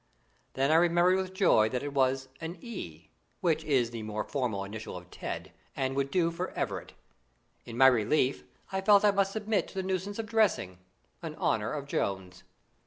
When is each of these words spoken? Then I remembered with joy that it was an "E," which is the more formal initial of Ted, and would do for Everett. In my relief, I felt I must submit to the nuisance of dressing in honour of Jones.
Then 0.53 0.71
I 0.71 0.77
remembered 0.77 1.17
with 1.17 1.31
joy 1.31 1.69
that 1.69 1.83
it 1.83 1.93
was 1.93 2.27
an 2.39 2.57
"E," 2.59 3.11
which 3.39 3.63
is 3.63 3.91
the 3.91 4.01
more 4.01 4.23
formal 4.23 4.63
initial 4.63 4.97
of 4.97 5.11
Ted, 5.11 5.51
and 5.75 5.95
would 5.95 6.09
do 6.09 6.31
for 6.31 6.49
Everett. 6.53 6.93
In 7.65 7.77
my 7.77 7.85
relief, 7.85 8.43
I 8.71 8.81
felt 8.81 9.05
I 9.05 9.11
must 9.11 9.31
submit 9.31 9.67
to 9.67 9.75
the 9.75 9.83
nuisance 9.83 10.17
of 10.17 10.25
dressing 10.25 10.79
in 11.21 11.35
honour 11.35 11.71
of 11.71 11.85
Jones. 11.85 12.41